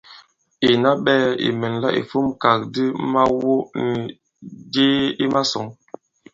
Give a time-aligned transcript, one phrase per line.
[0.69, 3.53] Ìna ɓɛɛ̄ ì mɛ̀nla ìfumkàgàdi mawɔ
[3.95, 4.01] nì
[4.73, 5.67] jee ì màsɔ̌ŋ.